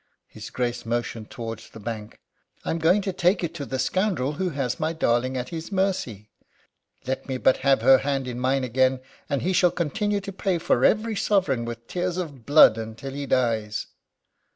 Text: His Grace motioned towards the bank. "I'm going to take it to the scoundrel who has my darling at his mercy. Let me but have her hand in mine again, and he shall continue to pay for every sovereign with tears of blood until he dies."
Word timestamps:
His 0.25 0.49
Grace 0.49 0.83
motioned 0.83 1.29
towards 1.29 1.69
the 1.69 1.79
bank. 1.79 2.19
"I'm 2.65 2.79
going 2.79 3.03
to 3.03 3.13
take 3.13 3.43
it 3.43 3.53
to 3.53 3.67
the 3.67 3.77
scoundrel 3.77 4.31
who 4.33 4.49
has 4.49 4.79
my 4.79 4.93
darling 4.93 5.37
at 5.37 5.49
his 5.49 5.71
mercy. 5.71 6.31
Let 7.05 7.29
me 7.29 7.37
but 7.37 7.57
have 7.57 7.83
her 7.83 7.99
hand 7.99 8.27
in 8.27 8.39
mine 8.39 8.63
again, 8.63 9.01
and 9.29 9.43
he 9.43 9.53
shall 9.53 9.69
continue 9.69 10.19
to 10.19 10.33
pay 10.33 10.57
for 10.57 10.83
every 10.83 11.15
sovereign 11.15 11.65
with 11.65 11.85
tears 11.85 12.17
of 12.17 12.47
blood 12.47 12.79
until 12.79 13.11
he 13.13 13.27
dies." 13.27 13.85